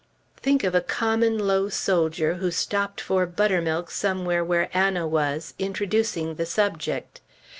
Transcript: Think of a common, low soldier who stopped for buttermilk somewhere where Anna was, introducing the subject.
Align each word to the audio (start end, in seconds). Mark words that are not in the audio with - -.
Think 0.37 0.63
of 0.63 0.73
a 0.73 0.81
common, 0.81 1.37
low 1.37 1.69
soldier 1.69 2.37
who 2.37 2.49
stopped 2.49 2.99
for 2.99 3.27
buttermilk 3.27 3.91
somewhere 3.91 4.43
where 4.43 4.67
Anna 4.73 5.07
was, 5.07 5.53
introducing 5.59 6.33
the 6.37 6.45
subject. 6.47 7.21